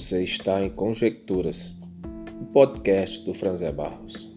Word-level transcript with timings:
Você 0.00 0.24
está 0.24 0.62
em 0.62 0.70
Conjecturas, 0.70 1.72
o 2.40 2.46
podcast 2.46 3.22
do 3.22 3.34
Franzé 3.34 3.70
Barros. 3.70 4.32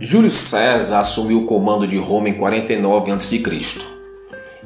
Júlio 0.00 0.32
César 0.32 0.98
assumiu 0.98 1.42
o 1.42 1.46
comando 1.46 1.86
de 1.86 1.96
Roma 1.96 2.28
em 2.28 2.34
49 2.34 3.12
a.C. 3.12 3.36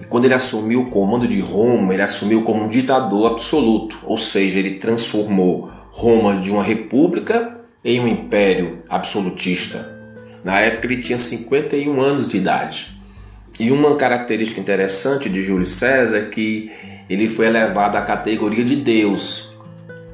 E 0.01 0.07
quando 0.07 0.25
ele 0.25 0.33
assumiu 0.33 0.85
o 0.85 0.91
comando 0.91 1.29
de 1.29 1.41
Roma, 1.43 1.93
ele 1.93 2.03
assumiu 2.03 2.43
como 2.43 2.65
um 2.65 2.69
ditador 2.71 3.33
absoluto, 3.33 3.99
ou 4.07 4.17
seja, 4.17 4.59
ele 4.59 4.79
transformou 4.79 5.71
Roma 5.91 6.39
de 6.39 6.51
uma 6.51 6.63
república 6.63 7.58
em 7.85 8.01
um 8.01 8.09
império 8.09 8.79
absolutista. 8.89 9.97
Na 10.45 10.61
época 10.61 10.87
ele 10.87 11.03
tinha 11.03 11.19
51 11.19 12.01
anos 12.01 12.29
de 12.29 12.37
idade. 12.37 12.99
E 13.59 13.71
uma 13.71 13.97
característica 13.97 14.61
interessante 14.61 15.29
de 15.29 15.43
Júlio 15.43 15.67
César 15.67 16.19
é 16.19 16.25
que 16.27 16.71
ele 17.09 17.29
foi 17.29 17.47
elevado 17.47 17.97
à 17.97 18.03
categoria 18.03 18.65
de 18.65 18.77
Deus. 18.77 19.57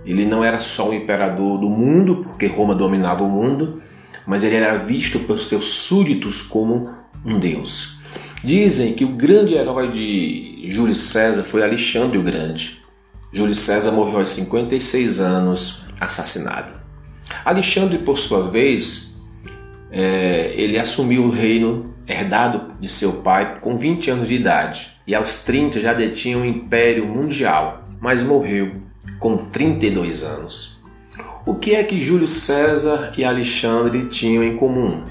Ele 0.06 0.24
não 0.24 0.45
era 0.45 0.60
só 0.60 0.91
o 0.91 0.95
imperador 0.95 1.58
do 1.58 1.69
mundo, 1.69 2.24
porque 2.24 2.46
Roma 2.46 2.74
dominava 2.74 3.24
o 3.24 3.30
mundo, 3.30 3.83
mas 4.27 4.44
ele 4.44 4.56
era 4.56 4.77
visto 4.77 5.20
pelos 5.20 5.48
seus 5.48 5.66
súditos 5.66 6.42
como 6.42 6.91
um 7.24 7.38
Deus. 7.38 7.98
Dizem 8.42 8.92
que 8.92 9.05
o 9.05 9.08
grande 9.08 9.55
herói 9.55 9.91
de 9.91 10.66
Júlio 10.69 10.94
César 10.94 11.42
foi 11.42 11.62
Alexandre 11.62 12.19
o 12.19 12.22
Grande. 12.22 12.83
Júlio 13.33 13.55
César 13.55 13.91
morreu 13.92 14.20
aos 14.20 14.30
56 14.30 15.20
anos, 15.20 15.84
assassinado. 16.00 16.83
Alexandre, 17.45 17.98
por 17.98 18.19
sua 18.19 18.48
vez, 18.48 19.28
é, 19.91 20.53
ele 20.56 20.78
assumiu 20.78 21.25
o 21.25 21.31
reino 21.31 21.95
herdado 22.09 22.75
de 22.81 22.89
seu 22.89 23.23
pai 23.23 23.55
com 23.61 23.77
20 23.77 24.11
anos 24.11 24.28
de 24.28 24.34
idade 24.34 24.92
e 25.06 25.14
aos 25.14 25.45
30 25.45 25.81
já 25.81 25.92
detinha 25.92 26.39
um 26.39 26.45
império 26.45 27.06
mundial, 27.06 27.89
mas 28.00 28.22
morreu 28.22 28.77
com 29.19 29.37
32 29.37 30.22
anos. 30.25 30.83
O 31.47 31.55
que 31.55 31.75
é 31.75 31.84
que 31.84 32.00
Júlio 32.00 32.27
César 32.27 33.12
e 33.19 33.25
Alexandre 33.25 34.06
tinham 34.06 34.42
em 34.42 34.56
comum? 34.56 35.05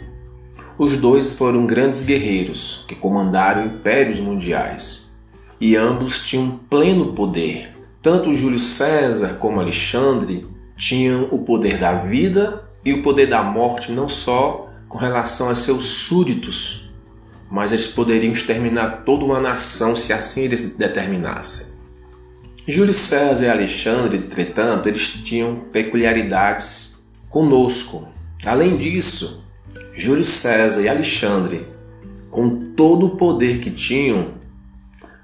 Os 0.78 0.98
dois 0.98 1.34
foram 1.34 1.68
grandes 1.68 2.04
guerreiros 2.04 2.86
que 2.88 2.96
comandaram 2.96 3.66
impérios 3.66 4.20
mundiais 4.20 5.16
e 5.62 5.76
ambos 5.76 6.28
tinham 6.28 6.60
pleno 6.70 7.14
poder. 7.14 7.72
Tanto 8.02 8.34
Júlio 8.34 8.58
César 8.60 9.36
como 9.36 9.60
Alexandre 9.60 10.48
tinham 10.76 11.28
o 11.32 11.40
poder 11.40 11.78
da 11.78 11.94
vida 11.96 12.64
e 12.84 12.94
o 12.94 13.04
poder 13.04 13.28
da 13.28 13.44
morte, 13.44 13.92
não 13.92 14.10
só 14.10 14.70
com 14.88 14.98
relação 14.98 15.50
a 15.50 15.56
seus 15.56 15.86
súditos, 15.86 16.92
mas 17.50 17.72
eles 17.72 17.88
poderiam 17.88 18.34
exterminar 18.34 19.04
toda 19.06 19.26
uma 19.26 19.40
nação 19.40 19.96
se 19.96 20.12
assim 20.14 20.44
eles 20.44 20.76
determinassem. 20.76 21.74
Júlio 22.68 22.94
César 22.94 23.46
e 23.46 23.50
Alexandre, 23.50 24.18
entretanto, 24.18 24.88
eles 24.88 25.08
tinham 25.10 25.66
peculiaridades 25.72 27.06
conosco. 27.30 28.08
Além 28.46 28.78
disso, 28.78 29.46
Júlio 29.96 30.24
César 30.24 30.82
e 30.82 30.88
Alexandre, 30.88 31.68
com 32.30 32.74
todo 32.74 33.08
o 33.08 33.18
poder 33.18 33.60
que 33.60 33.70
tinham, 33.70 34.36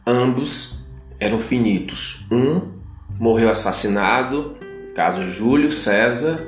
ambos 0.05 0.85
eram 1.19 1.39
finitos. 1.39 2.25
Um 2.31 2.73
morreu 3.19 3.49
assassinado 3.49 4.58
caso 4.99 5.29
Júlio 5.29 5.71
César 5.71 6.45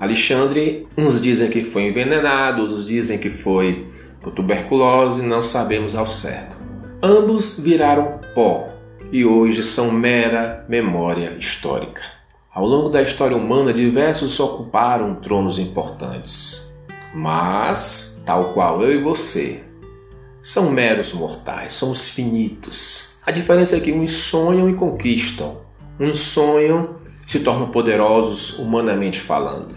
Alexandre, 0.00 0.88
uns 0.96 1.20
dizem 1.20 1.50
que 1.50 1.62
foi 1.62 1.88
envenenado, 1.88 2.62
outros 2.62 2.86
dizem 2.86 3.18
que 3.18 3.28
foi 3.28 3.86
por 4.22 4.32
tuberculose, 4.32 5.26
não 5.26 5.42
sabemos 5.42 5.94
ao 5.94 6.06
certo. 6.06 6.56
Ambos 7.02 7.60
viraram 7.60 8.18
pó 8.34 8.72
e 9.12 9.26
hoje 9.26 9.62
são 9.62 9.92
mera 9.92 10.64
memória 10.66 11.36
histórica. 11.38 12.00
Ao 12.50 12.64
longo 12.64 12.88
da 12.88 13.02
história 13.02 13.36
humana, 13.36 13.70
diversos 13.70 14.40
ocuparam 14.40 15.16
tronos 15.16 15.58
importantes. 15.58 16.74
Mas, 17.14 18.22
tal 18.24 18.54
qual 18.54 18.82
eu 18.82 18.98
e 18.98 19.02
você, 19.02 19.62
são 20.40 20.70
meros 20.70 21.12
mortais, 21.12 21.74
somos 21.74 22.08
finitos. 22.08 23.16
A 23.26 23.30
diferença 23.30 23.76
é 23.76 23.80
que 23.80 23.92
uns 23.92 24.12
sonham 24.12 24.70
e 24.70 24.74
conquistam, 24.74 25.58
uns 26.00 26.18
sonham 26.18 26.98
se 27.30 27.44
tornam 27.44 27.68
poderosos 27.68 28.58
humanamente 28.58 29.20
falando, 29.20 29.68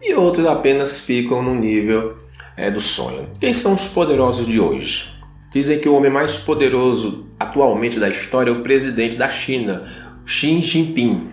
e 0.00 0.14
outros 0.14 0.46
apenas 0.46 1.00
ficam 1.00 1.42
no 1.42 1.52
nível 1.52 2.14
é, 2.56 2.70
do 2.70 2.80
sonho. 2.80 3.26
Quem 3.40 3.52
são 3.52 3.74
os 3.74 3.88
poderosos 3.88 4.46
de 4.46 4.60
hoje? 4.60 5.12
Dizem 5.52 5.80
que 5.80 5.88
o 5.88 5.94
homem 5.96 6.08
mais 6.08 6.38
poderoso 6.38 7.26
atualmente 7.36 7.98
da 7.98 8.08
história 8.08 8.48
é 8.48 8.52
o 8.52 8.62
presidente 8.62 9.16
da 9.16 9.28
China, 9.28 9.82
Xi 10.24 10.62
Jinping. 10.62 11.32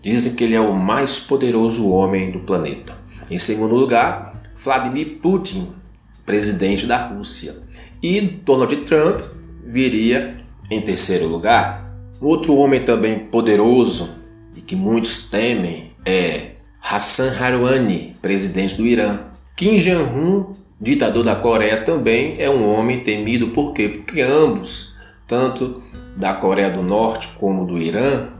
Dizem 0.00 0.34
que 0.34 0.44
ele 0.44 0.54
é 0.54 0.60
o 0.62 0.72
mais 0.72 1.18
poderoso 1.18 1.90
homem 1.90 2.30
do 2.30 2.40
planeta. 2.40 2.96
Em 3.30 3.38
segundo 3.38 3.74
lugar, 3.74 4.34
Vladimir 4.56 5.18
Putin, 5.20 5.74
presidente 6.24 6.86
da 6.86 6.96
Rússia. 6.96 7.54
E 8.02 8.18
Donald 8.18 8.74
Trump 8.76 9.20
viria 9.62 10.38
em 10.70 10.80
terceiro 10.80 11.26
lugar. 11.26 11.98
Outro 12.18 12.54
homem 12.54 12.82
também 12.82 13.18
poderoso 13.18 14.21
que 14.72 14.76
muitos 14.76 15.28
temem 15.28 15.92
é 16.02 16.52
Hassan 16.82 17.30
Rouhani, 17.34 18.16
presidente 18.22 18.74
do 18.74 18.86
Irã. 18.86 19.18
Kim 19.54 19.76
Jong-un, 19.76 20.54
ditador 20.80 21.22
da 21.22 21.36
Coreia, 21.36 21.84
também 21.84 22.36
é 22.38 22.48
um 22.48 22.66
homem 22.66 23.00
temido. 23.00 23.48
Por 23.48 23.74
quê? 23.74 23.90
Porque 23.90 24.22
ambos, 24.22 24.94
tanto 25.28 25.82
da 26.16 26.32
Coreia 26.32 26.70
do 26.70 26.82
Norte 26.82 27.36
como 27.38 27.66
do 27.66 27.78
Irã, 27.78 28.30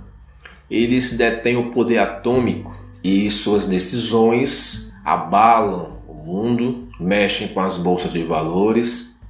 eles 0.70 1.18
detêm 1.18 1.58
o 1.58 1.70
poder 1.70 1.98
atômico 1.98 2.82
e 3.04 3.30
suas 3.30 3.66
decisões 3.66 4.94
abalam 5.04 5.98
o 6.08 6.14
mundo, 6.14 6.88
mexem 6.98 7.48
com 7.48 7.60
as 7.60 7.76
bolsas 7.76 8.14
de 8.14 8.24
valores. 8.24 9.20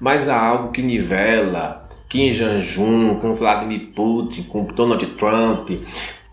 Mas 0.00 0.28
há 0.28 0.40
algo 0.40 0.70
que 0.70 0.82
nivela 0.82 1.88
Kim 2.08 2.30
Jong-un 2.30 3.16
com 3.16 3.34
Vladimir 3.34 3.88
Putin, 3.92 4.44
com 4.44 4.66
Donald 4.66 5.04
Trump, 5.16 5.70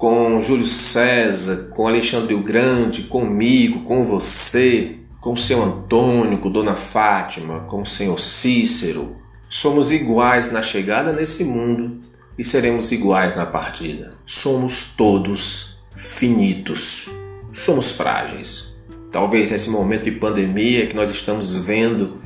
com 0.02 0.42
Júlio 0.42 0.66
César, 0.66 1.68
com 1.70 1.88
Alexandre 1.88 2.34
o 2.34 2.42
Grande, 2.42 3.04
comigo, 3.04 3.84
com 3.84 4.04
você, 4.04 4.96
com 5.20 5.38
seu 5.38 5.62
Antônio, 5.62 6.40
com 6.40 6.50
Dona 6.50 6.74
Fátima, 6.74 7.60
com 7.68 7.84
o 7.84 7.86
senhor 7.86 8.20
Cícero. 8.20 9.16
Somos 9.48 9.92
iguais 9.92 10.52
na 10.52 10.64
chegada 10.64 11.14
nesse 11.14 11.44
mundo 11.44 12.02
e 12.36 12.44
seremos 12.44 12.92
iguais 12.92 13.36
na 13.36 13.46
partida. 13.46 14.10
Somos 14.26 14.96
todos 14.98 15.84
finitos. 15.92 17.12
Somos 17.54 17.92
frágeis. 17.92 18.78
Talvez 19.12 19.52
nesse 19.52 19.70
momento 19.70 20.06
de 20.06 20.14
pandemia 20.14 20.88
que 20.88 20.96
nós 20.96 21.12
estamos 21.12 21.58
vendo 21.58 22.20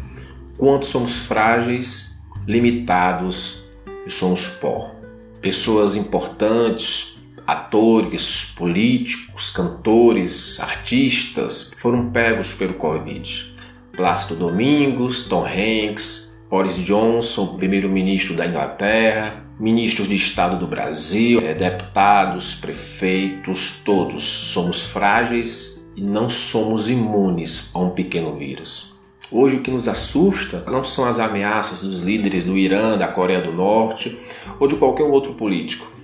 quanto 0.57 0.86
somos 0.86 1.25
frágeis, 1.25 2.22
limitados 2.47 3.66
e 4.07 4.09
somos 4.09 4.47
pó. 4.47 4.96
Pessoas 5.42 5.97
importantes, 5.97 7.16
atores, 7.45 8.53
políticos, 8.57 9.50
cantores, 9.50 10.59
artistas 10.59 11.73
foram 11.78 12.09
pegos 12.09 12.53
pelo 12.53 12.73
Covid. 12.75 13.53
Plácido 13.95 14.35
Domingos, 14.35 15.28
Tom 15.28 15.45
Hanks, 15.45 16.35
Boris 16.50 16.78
Johnson, 16.83 17.56
primeiro-ministro 17.57 18.35
da 18.35 18.45
Inglaterra, 18.45 19.45
ministros 19.59 20.09
de 20.09 20.16
Estado 20.16 20.57
do 20.57 20.67
Brasil, 20.67 21.39
eh, 21.41 21.53
deputados, 21.53 22.56
prefeitos, 22.56 23.81
todos 23.83 24.24
somos 24.24 24.83
frágeis 24.83 25.88
e 25.95 26.01
não 26.01 26.27
somos 26.27 26.89
imunes 26.89 27.71
a 27.74 27.80
um 27.80 27.91
pequeno 27.91 28.38
vírus. 28.38 28.95
Hoje 29.31 29.57
o 29.57 29.62
que 29.62 29.71
nos 29.71 29.88
assusta 29.88 30.63
não 30.68 30.83
são 30.83 31.06
as 31.06 31.19
ameaças 31.19 31.81
dos 31.81 32.01
líderes 32.01 32.45
do 32.45 32.57
Irã, 32.57 32.98
da 32.98 33.07
Coreia 33.07 33.41
do 33.41 33.51
Norte 33.51 34.15
ou 34.59 34.68
de 34.68 34.75
qualquer 34.75 35.03
outro 35.03 35.33
político. 35.33 35.94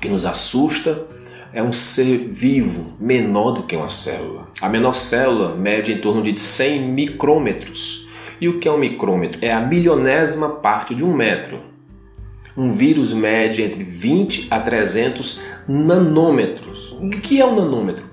Que 0.00 0.08
nos 0.08 0.24
assusta 0.24 1.06
é 1.52 1.62
um 1.62 1.72
ser 1.72 2.18
vivo 2.18 2.92
menor 3.00 3.52
do 3.52 3.62
que 3.64 3.74
uma 3.74 3.88
célula. 3.88 4.48
A 4.60 4.68
menor 4.68 4.94
célula 4.94 5.54
mede 5.54 5.92
em 5.92 5.98
torno 5.98 6.22
de 6.22 6.38
100 6.38 6.82
micrômetros. 6.92 8.08
E 8.40 8.48
o 8.48 8.60
que 8.60 8.68
é 8.68 8.72
um 8.72 8.78
micrômetro? 8.78 9.38
É 9.42 9.52
a 9.52 9.60
milionésima 9.60 10.50
parte 10.50 10.94
de 10.94 11.04
um 11.04 11.14
metro. 11.14 11.60
Um 12.56 12.70
vírus 12.70 13.12
mede 13.12 13.62
entre 13.62 13.82
20 13.82 14.48
a 14.50 14.60
300 14.60 15.40
nanômetros. 15.66 16.92
O 16.92 17.08
que 17.10 17.40
é 17.40 17.46
um 17.46 17.56
nanômetro? 17.56 18.04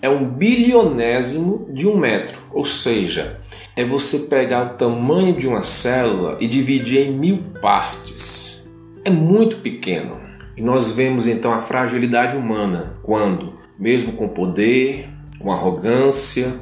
É 0.00 0.08
um 0.08 0.28
bilionésimo 0.28 1.68
de 1.72 1.88
um 1.88 1.96
metro, 1.96 2.38
ou 2.52 2.66
seja, 2.66 3.38
é 3.74 3.84
você 3.84 4.20
pegar 4.28 4.66
o 4.66 4.76
tamanho 4.76 5.34
de 5.34 5.46
uma 5.46 5.62
célula 5.62 6.36
e 6.40 6.46
dividir 6.46 7.06
em 7.06 7.12
mil 7.12 7.38
partes. 7.62 8.70
É 9.02 9.10
muito 9.10 9.56
pequeno. 9.56 10.20
E 10.56 10.62
nós 10.62 10.90
vemos 10.90 11.26
então 11.26 11.52
a 11.52 11.60
fragilidade 11.60 12.36
humana 12.36 12.94
quando, 13.02 13.54
mesmo 13.78 14.12
com 14.12 14.28
poder, 14.28 15.08
com 15.38 15.52
arrogância, 15.52 16.52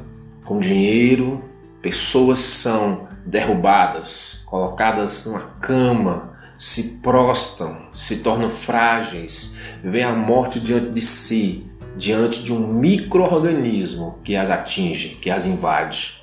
Com 0.43 0.59
dinheiro, 0.59 1.41
pessoas 1.81 2.39
são 2.39 3.07
derrubadas, 3.25 4.43
colocadas 4.45 5.25
numa 5.25 5.39
cama, 5.61 6.33
se 6.57 6.99
prostam, 7.01 7.77
se 7.93 8.17
tornam 8.17 8.49
frágeis, 8.49 9.57
vê 9.81 10.01
a 10.03 10.11
morte 10.11 10.59
diante 10.59 10.89
de 10.89 11.01
si, 11.01 11.65
diante 11.95 12.43
de 12.43 12.51
um 12.51 12.73
microorganismo 12.73 14.19
que 14.21 14.35
as 14.35 14.49
atinge, 14.49 15.17
que 15.21 15.29
as 15.29 15.45
invade. 15.45 16.21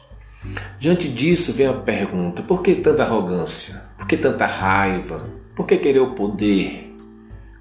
Diante 0.79 1.09
disso 1.09 1.53
vem 1.53 1.67
a 1.67 1.73
pergunta: 1.73 2.43
por 2.43 2.63
que 2.63 2.75
tanta 2.75 3.03
arrogância? 3.03 3.89
Por 3.97 4.07
que 4.07 4.17
tanta 4.17 4.45
raiva? 4.47 5.25
Por 5.55 5.67
que 5.67 5.79
querer 5.79 6.01
o 6.01 6.15
poder? 6.15 6.90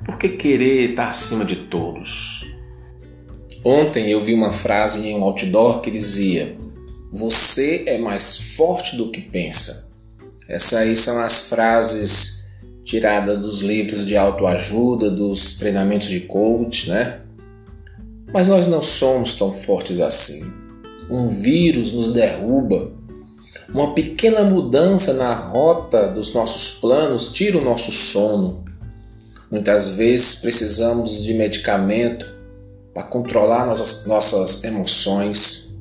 Por 0.06 0.18
que 0.18 0.30
querer 0.30 0.92
estar 0.92 1.10
acima 1.10 1.44
de 1.46 1.56
todos? 1.56 2.46
Ontem 3.64 4.10
eu 4.10 4.22
vi 4.22 4.34
uma 4.34 4.52
frase 4.52 5.06
em 5.06 5.16
um 5.16 5.24
outdoor 5.24 5.82
que 5.82 5.92
dizia: 5.92 6.58
Você 7.12 7.84
é 7.88 7.98
mais 7.98 8.56
forte 8.56 8.96
do 8.96 9.12
que 9.12 9.22
pensa. 9.22 9.90
Essas 10.48 10.80
aí 10.80 10.96
são 10.96 11.20
as 11.20 11.50
frases 11.50 12.48
tiradas 12.84 13.38
dos 13.38 13.62
livros 13.62 14.06
de 14.06 14.18
autoajuda, 14.18 15.12
dos 15.12 15.56
treinamentos 15.56 16.08
de 16.08 16.22
coach, 16.22 16.90
né? 16.90 17.20
Mas 18.34 18.48
nós 18.48 18.66
não 18.66 18.82
somos 18.82 19.36
tão 19.36 19.52
fortes 19.52 20.00
assim. 20.00 20.52
Um 21.10 21.28
vírus 21.28 21.94
nos 21.94 22.12
derruba. 22.12 22.92
Uma 23.74 23.94
pequena 23.94 24.44
mudança 24.44 25.14
na 25.14 25.34
rota 25.36 26.08
dos 26.08 26.34
nossos 26.34 26.80
planos 26.80 27.32
tira 27.32 27.58
o 27.58 27.64
nosso 27.64 27.92
sono. 27.92 28.64
Muitas 29.52 29.92
vezes 29.92 30.36
precisamos 30.36 31.24
de 31.24 31.34
medicamento 31.34 32.26
para 32.94 33.04
controlar 33.04 33.66
nossas, 33.66 34.06
nossas 34.06 34.64
emoções. 34.64 35.76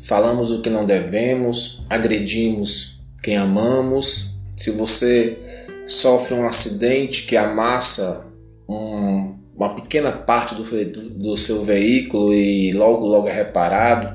Falamos 0.00 0.52
o 0.52 0.62
que 0.62 0.70
não 0.70 0.84
devemos, 0.84 1.82
agredimos 1.90 3.00
quem 3.22 3.36
amamos. 3.36 4.36
Se 4.56 4.70
você 4.70 5.38
sofre 5.84 6.34
um 6.34 6.46
acidente 6.46 7.26
que 7.26 7.36
amassa 7.36 8.26
um, 8.68 9.36
uma 9.56 9.74
pequena 9.74 10.12
parte 10.12 10.54
do, 10.54 10.62
do, 10.62 11.10
do 11.10 11.36
seu 11.36 11.64
veículo 11.64 12.32
e 12.32 12.72
logo 12.72 13.04
logo 13.04 13.28
é 13.28 13.32
reparado, 13.32 14.14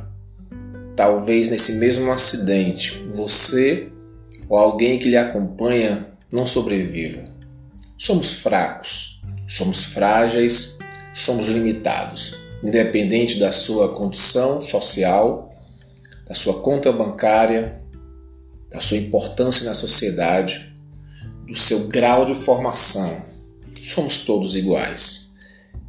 talvez 0.95 1.49
nesse 1.49 1.73
mesmo 1.73 2.11
acidente 2.11 3.05
você 3.09 3.89
ou 4.47 4.57
alguém 4.57 4.97
que 4.97 5.09
lhe 5.09 5.17
acompanha 5.17 6.05
não 6.31 6.47
sobreviva. 6.47 7.30
Somos 8.03 8.33
fracos, 8.33 9.21
somos 9.47 9.83
frágeis 9.83 10.79
somos 11.13 11.45
limitados, 11.45 12.39
independente 12.63 13.37
da 13.37 13.51
sua 13.51 13.93
condição 13.93 14.59
social, 14.59 15.53
da 16.27 16.33
sua 16.33 16.63
conta 16.63 16.91
bancária, 16.91 17.79
da 18.71 18.81
sua 18.81 18.97
importância 18.97 19.67
na 19.67 19.75
sociedade, 19.75 20.73
do 21.45 21.55
seu 21.55 21.89
grau 21.89 22.25
de 22.25 22.33
formação. 22.33 23.21
Somos 23.83 24.25
todos 24.25 24.55
iguais. 24.55 25.33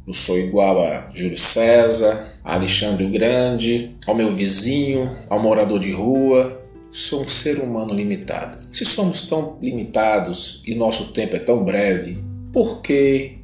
Eu 0.05 0.13
sou 0.13 0.37
igual 0.37 0.83
a 0.83 1.09
Júlio 1.09 1.35
César, 1.35 2.31
a 2.43 2.53
Alexandre 2.53 3.05
o 3.05 3.09
Grande, 3.09 3.95
ao 4.05 4.13
meu 4.13 4.31
vizinho, 4.31 5.17
ao 5.27 5.39
morador 5.39 5.79
de 5.79 5.91
rua. 5.91 6.61
Sou 6.93 7.23
um 7.23 7.29
ser 7.29 7.57
humano 7.57 7.91
limitado. 7.91 8.55
Se 8.71 8.85
somos 8.85 9.27
tão 9.27 9.57
limitados 9.59 10.61
e 10.63 10.75
nosso 10.75 11.11
tempo 11.11 11.35
é 11.35 11.39
tão 11.39 11.65
breve, 11.65 12.23
por 12.53 12.83
que 12.83 13.39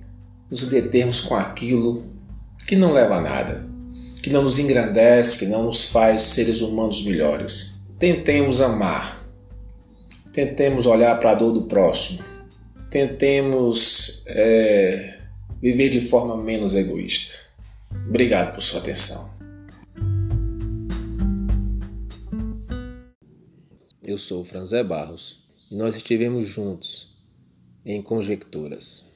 nos 0.52 0.68
determos 0.70 1.20
com 1.20 1.36
aquilo 1.36 2.06
que 2.68 2.76
não 2.76 2.94
leva 2.94 3.16
a 3.16 3.22
nada, 3.22 3.68
que 4.22 4.30
não 4.30 4.44
nos 4.44 4.60
engrandece, 4.60 5.40
que 5.40 5.48
não 5.48 5.64
nos 5.64 5.86
faz 5.86 6.22
seres 6.22 6.62
humanos 6.62 7.04
melhores. 7.04 7.82
Tentemos 7.98 8.62
amar, 8.62 9.20
tentemos 10.32 10.86
olhar 10.86 11.20
para 11.20 11.32
a 11.32 11.36
dor 11.36 11.52
do 11.52 11.64
próximo, 11.64 12.20
tentemos 12.92 14.22
é, 14.28 15.18
viver 15.60 15.90
de 15.90 16.02
forma 16.02 16.38
menos 16.38 16.76
egoísta. 16.76 17.34
Obrigado 18.08 18.54
por 18.54 18.62
sua 18.62 18.80
atenção. 18.80 19.39
Eu 24.10 24.18
sou 24.18 24.44
Franzé 24.44 24.84
Barros 24.84 25.38
e 25.70 25.76
nós 25.76 25.96
estivemos 25.96 26.44
juntos 26.44 27.16
em 27.86 28.02
Conjecturas. 28.02 29.08